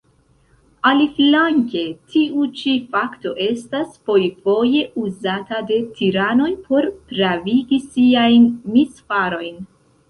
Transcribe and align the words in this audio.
Aliflanke 0.91 1.83
tiu 2.13 2.47
ĉi 2.61 2.73
fakto 2.95 3.35
estas 3.49 3.93
fojfoje 4.09 4.83
uzata 5.05 5.63
de 5.71 5.81
tiranoj 6.01 6.51
por 6.67 6.91
pravigi 7.15 7.83
siajn 7.91 8.51
misfarojn. 8.77 9.67